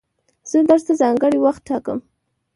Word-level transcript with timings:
زه 0.49 0.57
درس 0.69 0.83
ته 0.87 0.93
ځانګړی 1.01 1.37
وخت 1.41 1.61
ټاکم. 1.69 1.99